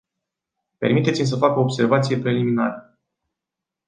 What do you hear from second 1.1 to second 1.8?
să fac o